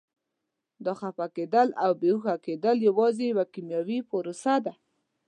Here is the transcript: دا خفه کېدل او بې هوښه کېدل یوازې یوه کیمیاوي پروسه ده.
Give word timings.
دا 0.85 0.93
خفه 0.99 1.25
کېدل 1.35 1.67
او 1.83 1.91
بې 2.01 2.09
هوښه 2.15 2.35
کېدل 2.45 2.77
یوازې 2.87 3.23
یوه 3.31 3.45
کیمیاوي 3.53 3.99
پروسه 4.09 4.53
ده. 4.65 4.73